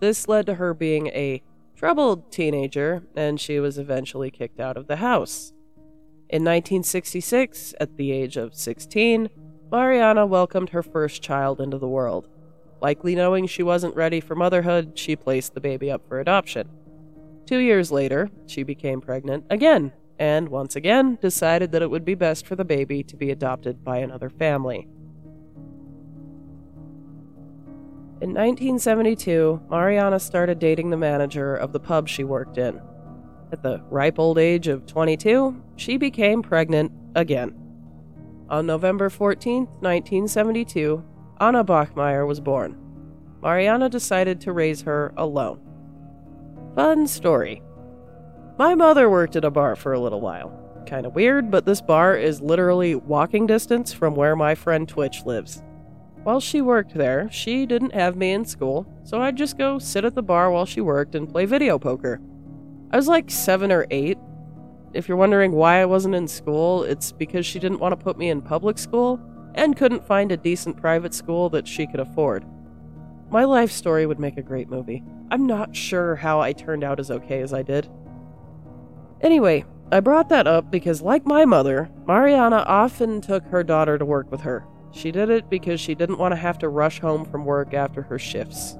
[0.00, 1.42] This led to her being a
[1.74, 5.52] troubled teenager, and she was eventually kicked out of the house.
[6.28, 9.30] In 1966, at the age of 16,
[9.70, 12.28] Mariana welcomed her first child into the world.
[12.82, 16.68] Likely knowing she wasn't ready for motherhood, she placed the baby up for adoption.
[17.46, 22.14] Two years later, she became pregnant again and once again decided that it would be
[22.14, 24.86] best for the baby to be adopted by another family.
[28.20, 32.80] In 1972, Mariana started dating the manager of the pub she worked in.
[33.50, 37.54] At the ripe old age of 22, she became pregnant again.
[38.48, 41.04] On November 14, 1972,
[41.40, 42.78] Anna Bachmeier was born.
[43.42, 45.60] Mariana decided to raise her alone.
[46.76, 47.60] Fun story.
[48.58, 50.52] My mother worked at a bar for a little while.
[50.86, 55.24] Kind of weird, but this bar is literally walking distance from where my friend Twitch
[55.24, 55.62] lives.
[56.22, 60.04] While she worked there, she didn't have me in school, so I'd just go sit
[60.04, 62.20] at the bar while she worked and play video poker.
[62.90, 64.18] I was like seven or eight.
[64.92, 68.18] if you're wondering why I wasn't in school, it's because she didn't want to put
[68.18, 69.18] me in public school
[69.54, 72.44] and couldn't find a decent private school that she could afford.
[73.30, 75.02] My life story would make a great movie.
[75.30, 77.88] I'm not sure how I turned out as okay as I did.
[79.22, 84.04] Anyway, I brought that up because, like my mother, Mariana often took her daughter to
[84.04, 84.64] work with her.
[84.90, 88.02] She did it because she didn't want to have to rush home from work after
[88.02, 88.76] her shifts.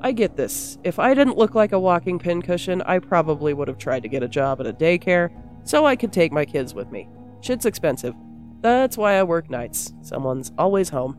[0.00, 0.78] I get this.
[0.84, 4.22] If I didn't look like a walking pincushion, I probably would have tried to get
[4.22, 5.30] a job at a daycare
[5.64, 7.08] so I could take my kids with me.
[7.40, 8.14] Shit's expensive.
[8.60, 9.92] That's why I work nights.
[10.02, 11.16] Someone's always home.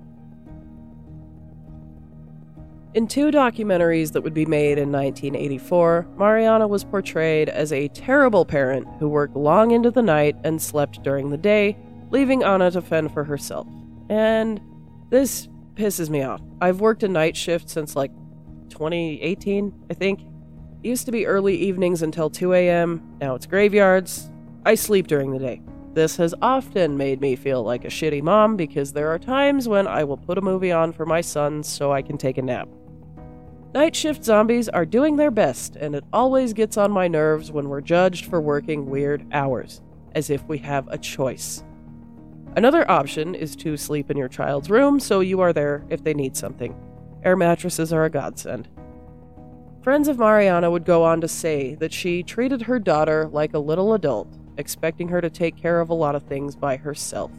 [2.93, 8.45] In two documentaries that would be made in 1984, Mariana was portrayed as a terrible
[8.45, 11.75] parent who worked long into the night and slept during the day,
[12.11, 13.67] leaving Anna to fend for herself.
[14.09, 14.61] And
[15.09, 16.41] this pisses me off.
[16.61, 18.11] I've worked a night shift since like
[18.69, 20.19] 2018, I think.
[20.83, 24.29] It used to be early evenings until 2 a.m., now it's graveyards.
[24.67, 25.63] I sleep during the day.
[25.95, 29.87] This has often made me feel like a shitty mom because there are times when
[29.87, 32.69] I will put a movie on for my sons so I can take a nap.
[33.73, 37.69] Night shift zombies are doing their best, and it always gets on my nerves when
[37.69, 39.81] we're judged for working weird hours,
[40.13, 41.63] as if we have a choice.
[42.55, 46.13] Another option is to sleep in your child's room so you are there if they
[46.13, 46.75] need something.
[47.23, 48.67] Air mattresses are a godsend.
[49.81, 53.59] Friends of Mariana would go on to say that she treated her daughter like a
[53.59, 57.31] little adult, expecting her to take care of a lot of things by herself.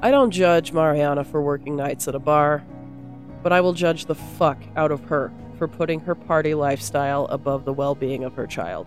[0.00, 2.62] I don't judge Mariana for working nights at a bar,
[3.44, 7.66] but I will judge the fuck out of her for putting her party lifestyle above
[7.66, 8.86] the well being of her child.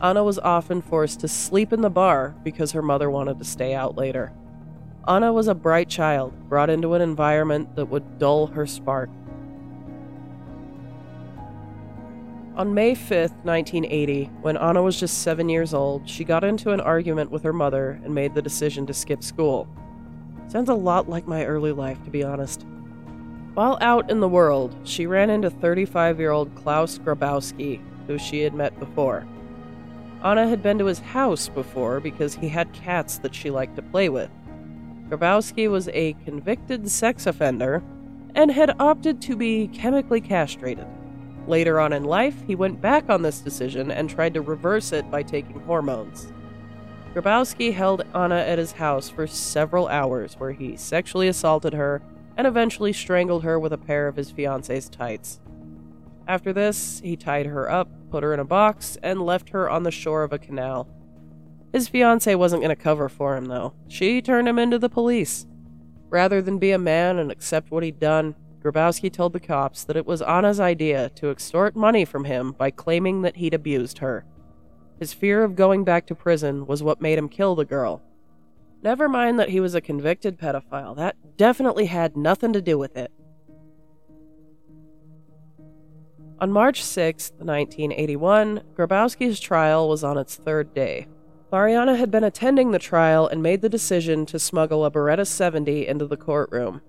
[0.00, 3.74] Anna was often forced to sleep in the bar because her mother wanted to stay
[3.74, 4.32] out later.
[5.06, 9.10] Anna was a bright child brought into an environment that would dull her spark.
[12.54, 16.80] On May 5th, 1980, when Anna was just seven years old, she got into an
[16.80, 19.66] argument with her mother and made the decision to skip school.
[20.46, 22.64] Sounds a lot like my early life, to be honest.
[23.54, 28.40] While out in the world, she ran into 35 year old Klaus Grabowski, who she
[28.40, 29.26] had met before.
[30.24, 33.82] Anna had been to his house before because he had cats that she liked to
[33.82, 34.30] play with.
[35.10, 37.82] Grabowski was a convicted sex offender
[38.34, 40.86] and had opted to be chemically castrated.
[41.46, 45.10] Later on in life, he went back on this decision and tried to reverse it
[45.10, 46.32] by taking hormones.
[47.12, 52.00] Grabowski held Anna at his house for several hours, where he sexually assaulted her
[52.36, 55.40] and eventually strangled her with a pair of his fiance's tights.
[56.26, 59.82] After this, he tied her up, put her in a box, and left her on
[59.82, 60.88] the shore of a canal.
[61.72, 63.74] His fiancee wasn't going to cover for him, though.
[63.88, 65.46] She turned him into the police.
[66.10, 69.96] Rather than be a man and accept what he'd done, Grabowski told the cops that
[69.96, 74.24] it was Anna's idea to extort money from him by claiming that he'd abused her.
[75.00, 78.02] His fear of going back to prison was what made him kill the girl,
[78.82, 82.96] Never mind that he was a convicted pedophile, that definitely had nothing to do with
[82.96, 83.12] it.
[86.40, 91.06] On March 6, 1981, Grabowski's trial was on its third day.
[91.52, 95.86] Mariana had been attending the trial and made the decision to smuggle a Beretta 70
[95.86, 96.80] into the courtroom.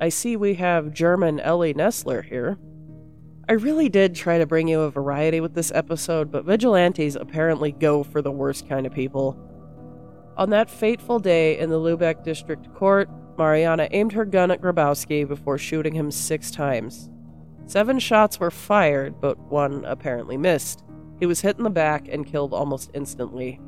[0.00, 2.58] I see we have German Ellie Nesler here.
[3.48, 7.72] I really did try to bring you a variety with this episode, but vigilantes apparently
[7.72, 9.36] go for the worst kind of people.
[10.36, 15.28] On that fateful day in the Lubeck District Court, Mariana aimed her gun at Grabowski
[15.28, 17.10] before shooting him six times.
[17.66, 20.84] Seven shots were fired, but one apparently missed.
[21.20, 23.60] He was hit in the back and killed almost instantly.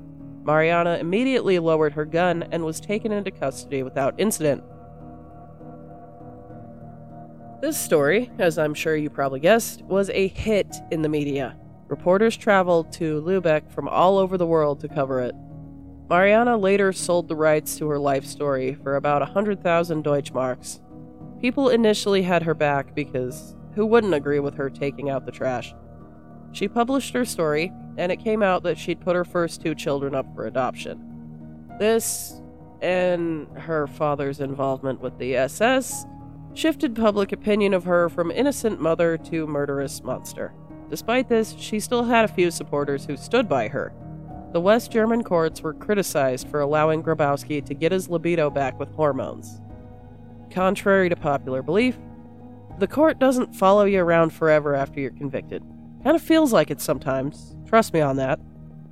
[0.42, 4.62] Mariana immediately lowered her gun and was taken into custody without incident.
[7.60, 11.56] This story, as I'm sure you probably guessed, was a hit in the media.
[11.88, 15.34] Reporters traveled to Lubeck from all over the world to cover it.
[16.08, 20.80] Mariana later sold the rights to her life story for about 100,000 Deutschmarks.
[21.40, 25.74] People initially had her back because who wouldn't agree with her taking out the trash?
[26.52, 30.14] She published her story, and it came out that she'd put her first two children
[30.14, 31.02] up for adoption.
[31.78, 32.40] This,
[32.82, 36.04] and her father's involvement with the SS,
[36.52, 40.54] shifted public opinion of her from innocent mother to murderous monster.
[40.90, 43.92] Despite this, she still had a few supporters who stood by her,
[44.54, 48.88] the West German courts were criticized for allowing Grabowski to get his libido back with
[48.92, 49.60] hormones.
[50.48, 51.98] Contrary to popular belief,
[52.78, 55.64] the court doesn't follow you around forever after you're convicted.
[56.04, 58.38] Kind of feels like it sometimes, trust me on that.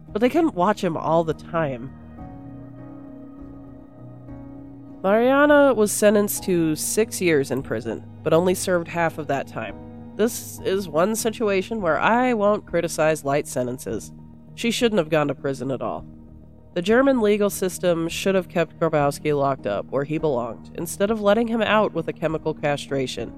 [0.09, 1.93] But they couldn't watch him all the time.
[5.05, 9.77] Mariana was sentenced to six years in prison, but only served half of that time.
[10.17, 14.11] This is one situation where I won't criticize light sentences.
[14.63, 16.07] She shouldn't have gone to prison at all.
[16.75, 21.21] The German legal system should have kept Grabowski locked up where he belonged, instead of
[21.21, 23.31] letting him out with a chemical castration.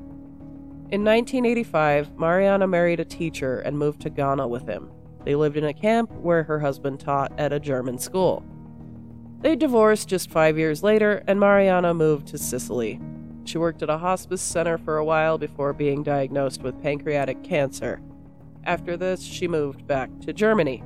[0.90, 4.90] In 1985, Mariana married a teacher and moved to Ghana with him.
[5.24, 8.44] They lived in a camp where her husband taught at a German school.
[9.40, 13.00] They divorced just five years later, and Mariana moved to Sicily.
[13.44, 18.02] She worked at a hospice center for a while before being diagnosed with pancreatic cancer.
[18.64, 20.84] After this, she moved back to Germany.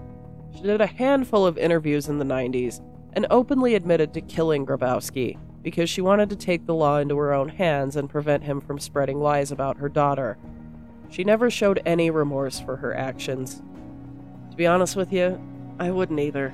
[0.55, 2.81] She did a handful of interviews in the 90s
[3.13, 7.33] and openly admitted to killing Grabowski because she wanted to take the law into her
[7.33, 10.39] own hands and prevent him from spreading lies about her daughter.
[11.11, 13.63] She never showed any remorse for her actions.
[14.51, 15.41] To be honest with you,
[15.79, 16.53] I wouldn't either.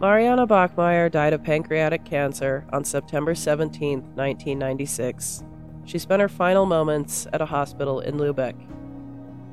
[0.00, 5.44] Mariana Bachmeier died of pancreatic cancer on September 17, 1996.
[5.84, 8.54] She spent her final moments at a hospital in Lubeck.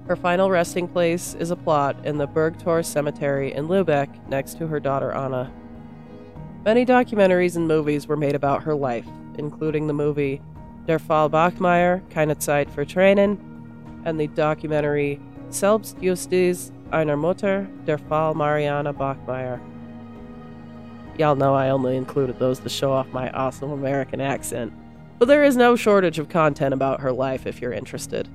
[0.08, 4.68] Her final resting place is a plot in the Burgtor Cemetery in Lubeck next to
[4.68, 5.52] her daughter Anna.
[6.66, 9.06] Many documentaries and movies were made about her life,
[9.38, 10.42] including the movie
[10.88, 13.38] Der Fall Bachmeier, Keine Zeit für Tränen,
[14.06, 15.20] and the documentary
[15.50, 19.62] Selbstjustiz einer Mutter, Der Fall Mariana Bachmeier.
[21.20, 24.74] Y'all know I only included those to show off my awesome American accent.
[25.20, 28.30] But there is no shortage of content about her life if you're interested.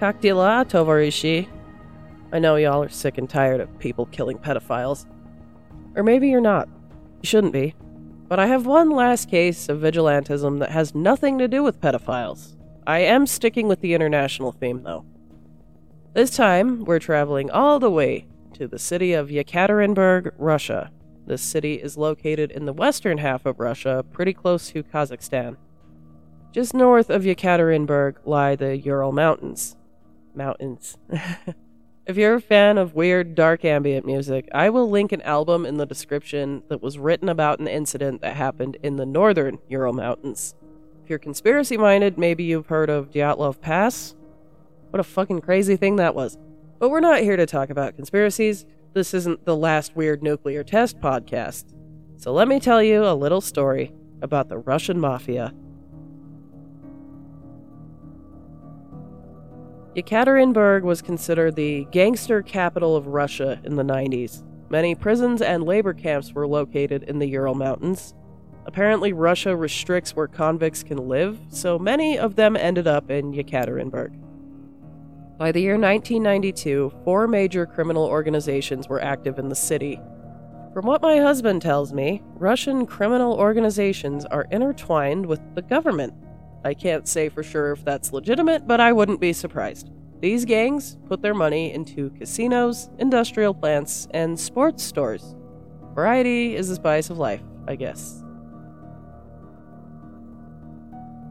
[0.00, 1.48] Kakdila Tovarishi.
[2.32, 5.06] I know y'all are sick and tired of people killing pedophiles.
[5.94, 6.68] Or maybe you're not.
[7.22, 7.74] You shouldn't be.
[8.26, 12.56] But I have one last case of vigilantism that has nothing to do with pedophiles.
[12.86, 15.06] I am sticking with the international theme, though.
[16.14, 20.92] This time, we're traveling all the way to the city of Yekaterinburg, Russia.
[21.26, 25.56] This city is located in the western half of Russia, pretty close to Kazakhstan.
[26.52, 29.74] Just north of Yekaterinburg lie the Ural Mountains.
[30.36, 30.96] Mountains.
[32.06, 35.78] if you're a fan of weird, dark ambient music, I will link an album in
[35.78, 40.54] the description that was written about an incident that happened in the northern Ural Mountains.
[41.02, 44.14] If you're conspiracy minded, maybe you've heard of Dyatlov Pass.
[44.94, 46.38] What a fucking crazy thing that was.
[46.78, 48.64] But we're not here to talk about conspiracies.
[48.92, 51.64] This isn't the last weird nuclear test podcast.
[52.16, 53.92] So let me tell you a little story
[54.22, 55.52] about the Russian mafia.
[59.96, 64.44] Yekaterinburg was considered the gangster capital of Russia in the 90s.
[64.70, 68.14] Many prisons and labor camps were located in the Ural Mountains,
[68.66, 74.23] Apparently, Russia restricts where convicts can live, so many of them ended up in Yekaterinburg.
[75.36, 80.00] By the year 1992, four major criminal organizations were active in the city.
[80.72, 86.14] From what my husband tells me, Russian criminal organizations are intertwined with the government.
[86.64, 89.90] I can't say for sure if that's legitimate, but I wouldn't be surprised.
[90.20, 95.34] These gangs put their money into casinos, industrial plants, and sports stores.
[95.94, 98.22] Variety is the spice of life, I guess.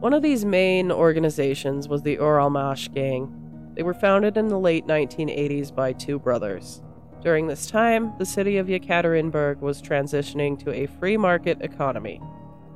[0.00, 3.43] One of these main organizations was the Uralmash Gang.
[3.74, 6.82] They were founded in the late 1980s by two brothers.
[7.22, 12.20] During this time, the city of Yekaterinburg was transitioning to a free market economy.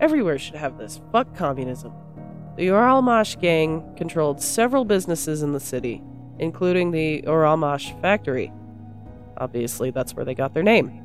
[0.00, 1.00] Everywhere should have this.
[1.12, 1.92] Fuck communism.
[2.56, 6.02] The Uralmash gang controlled several businesses in the city,
[6.38, 8.52] including the Uralmash factory.
[9.36, 11.04] Obviously, that's where they got their name.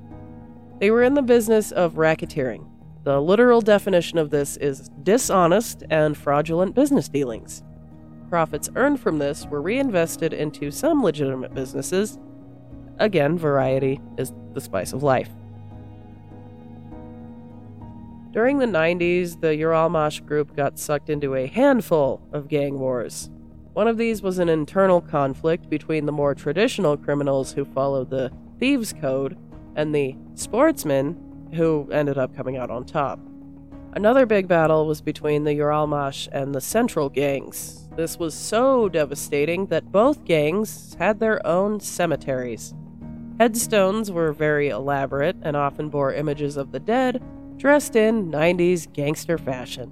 [0.79, 2.67] They were in the business of racketeering,
[3.03, 7.61] the literal definition of this is dishonest and fraudulent business dealings.
[8.33, 12.17] Profits earned from this were reinvested into some legitimate businesses.
[12.97, 15.29] Again, variety is the spice of life.
[18.31, 23.29] During the 90s, the Uralmash group got sucked into a handful of gang wars.
[23.73, 28.31] One of these was an internal conflict between the more traditional criminals who followed the
[28.57, 29.37] Thieves' Code
[29.75, 33.19] and the sportsmen who ended up coming out on top.
[33.95, 37.82] Another big battle was between the Uralmash and the Central gangs.
[37.95, 42.73] This was so devastating that both gangs had their own cemeteries.
[43.39, 47.21] Headstones were very elaborate and often bore images of the dead
[47.57, 49.91] dressed in 90s gangster fashion.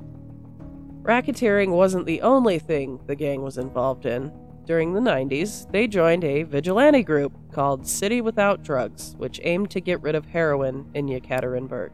[1.04, 4.32] Racketeering wasn't the only thing the gang was involved in.
[4.66, 9.82] During the 90s, they joined a vigilante group called City Without Drugs, which aimed to
[9.82, 11.92] get rid of heroin in Yekaterinburg.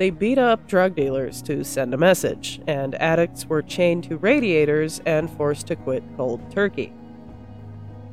[0.00, 5.02] They beat up drug dealers to send a message, and addicts were chained to radiators
[5.04, 6.94] and forced to quit cold turkey.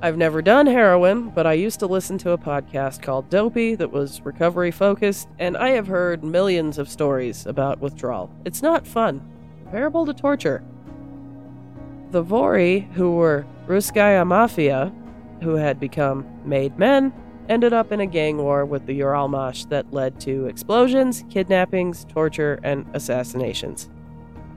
[0.02, 3.94] I've never done heroin, but I used to listen to a podcast called Dopey that
[3.94, 8.30] was recovery focused, and I have heard millions of stories about withdrawal.
[8.44, 9.26] It's not fun,
[9.64, 10.66] comparable to torture.
[12.12, 14.92] The Vori, who were Ruskaya Mafia,
[15.42, 17.14] who had become made men,
[17.50, 22.60] ended up in a gang war with the Uralmash that led to explosions, kidnappings, torture,
[22.64, 23.90] and assassinations.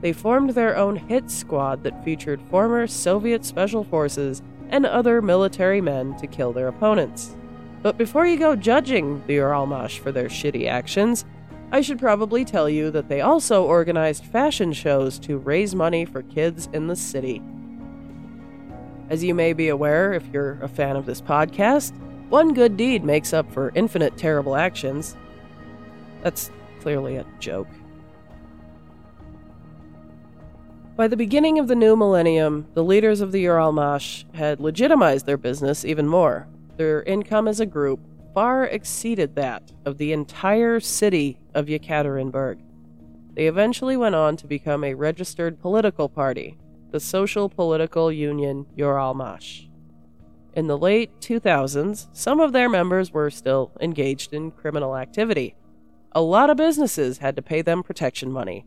[0.01, 5.81] They formed their own hit squad that featured former Soviet special forces and other military
[5.81, 7.35] men to kill their opponents.
[7.81, 11.25] But before you go judging the Uralmash for their shitty actions,
[11.71, 16.21] I should probably tell you that they also organized fashion shows to raise money for
[16.23, 17.41] kids in the city.
[19.09, 21.93] As you may be aware if you're a fan of this podcast,
[22.31, 25.17] one good deed makes up for infinite terrible actions.
[26.23, 27.67] That's clearly a joke.
[30.95, 35.35] By the beginning of the new millennium, the leaders of the Uralmash had legitimized their
[35.35, 36.47] business even more.
[36.77, 37.99] Their income as a group
[38.33, 42.61] far exceeded that of the entire city of Yekaterinburg.
[43.33, 46.57] They eventually went on to become a registered political party,
[46.91, 49.70] the Social Political Union Uralmash.
[50.53, 55.55] In the late 2000s, some of their members were still engaged in criminal activity.
[56.11, 58.65] A lot of businesses had to pay them protection money,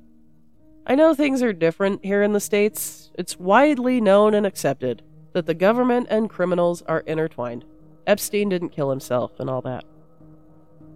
[0.87, 3.11] I know things are different here in the States.
[3.15, 7.65] It's widely known and accepted that the government and criminals are intertwined.
[8.07, 9.85] Epstein didn't kill himself and all that.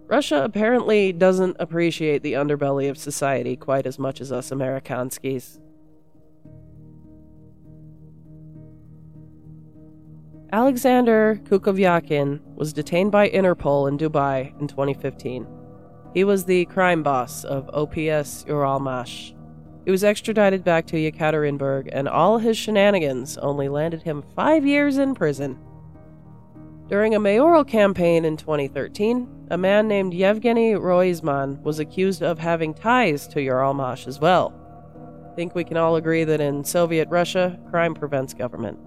[0.05, 5.59] Russia apparently doesn't appreciate the underbelly of society quite as much as us Amerikanskis.
[10.51, 15.47] Alexander Kukovyakin was detained by Interpol in Dubai in 2015.
[16.13, 19.33] He was the crime boss of OPS Uralmash,
[19.89, 24.99] he was extradited back to Yekaterinburg, and all his shenanigans only landed him five years
[24.99, 25.57] in prison.
[26.87, 32.73] During a mayoral campaign in 2013, a man named Yevgeny Roizman was accused of having
[32.75, 34.53] ties to Uralmash as well.
[35.31, 38.77] I think we can all agree that in Soviet Russia, crime prevents government.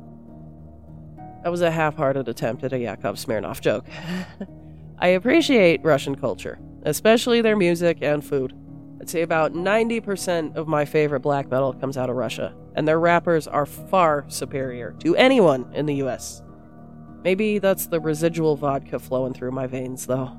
[1.43, 3.85] That was a half hearted attempt at a Yakov Smirnoff joke.
[4.99, 8.55] I appreciate Russian culture, especially their music and food.
[9.01, 13.01] I'd say about 90% of my favorite black metal comes out of Russia, and their
[13.01, 16.43] rappers are far superior to anyone in the US.
[17.25, 20.37] Maybe that's the residual vodka flowing through my veins, though.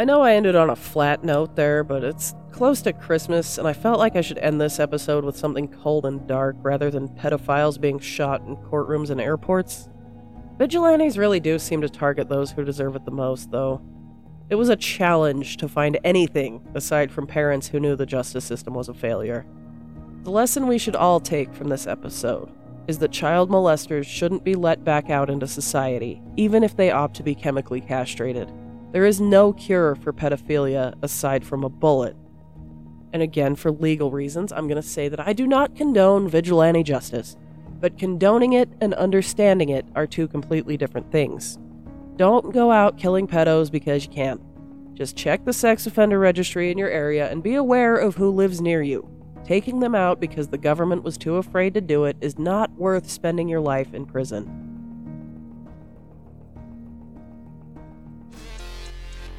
[0.00, 3.68] I know I ended on a flat note there, but it's close to Christmas, and
[3.68, 7.10] I felt like I should end this episode with something cold and dark rather than
[7.10, 9.90] pedophiles being shot in courtrooms and airports.
[10.56, 13.82] Vigilantes really do seem to target those who deserve it the most, though.
[14.48, 18.72] It was a challenge to find anything aside from parents who knew the justice system
[18.72, 19.44] was a failure.
[20.22, 22.50] The lesson we should all take from this episode
[22.88, 27.16] is that child molesters shouldn't be let back out into society, even if they opt
[27.16, 28.50] to be chemically castrated.
[28.92, 32.16] There is no cure for pedophilia aside from a bullet.
[33.12, 36.82] And again, for legal reasons, I'm going to say that I do not condone vigilante
[36.82, 37.36] justice,
[37.80, 41.58] but condoning it and understanding it are two completely different things.
[42.16, 44.40] Don't go out killing pedos because you can't.
[44.94, 48.60] Just check the sex offender registry in your area and be aware of who lives
[48.60, 49.08] near you.
[49.44, 53.08] Taking them out because the government was too afraid to do it is not worth
[53.08, 54.69] spending your life in prison.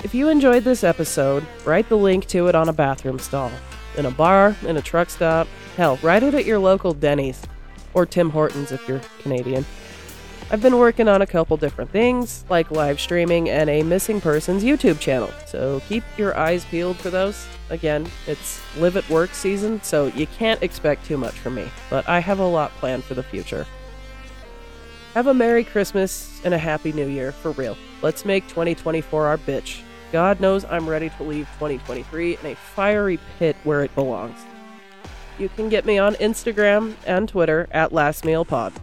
[0.03, 3.51] If you enjoyed this episode, write the link to it on a bathroom stall,
[3.97, 5.47] in a bar, in a truck stop,
[5.77, 7.39] hell, write it at your local Denny's,
[7.93, 9.63] or Tim Hortons if you're Canadian.
[10.49, 14.63] I've been working on a couple different things, like live streaming and a missing persons
[14.63, 17.45] YouTube channel, so keep your eyes peeled for those.
[17.69, 22.09] Again, it's live at work season, so you can't expect too much from me, but
[22.09, 23.67] I have a lot planned for the future.
[25.13, 27.77] Have a Merry Christmas and a Happy New Year, for real.
[28.01, 29.83] Let's make 2024 our bitch.
[30.11, 34.37] God knows I'm ready to leave 2023 in a fiery pit where it belongs.
[35.39, 38.73] You can get me on Instagram and Twitter at LastMealPod.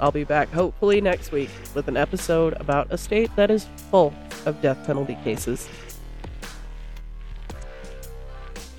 [0.00, 4.14] I'll be back hopefully next week with an episode about a state that is full
[4.46, 5.68] of death penalty cases.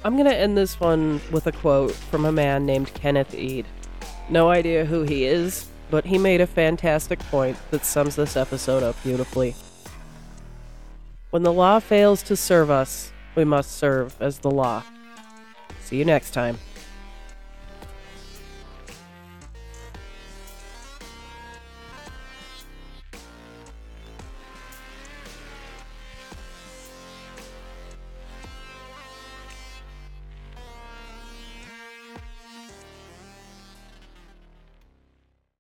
[0.04, 3.68] I'm going to end this one with a quote from a man named Kenneth Eade.
[4.30, 8.82] No idea who he is, but he made a fantastic point that sums this episode
[8.82, 9.56] up beautifully.
[11.30, 14.84] When the law fails to serve us, we must serve as the law.
[15.80, 16.58] See you next time.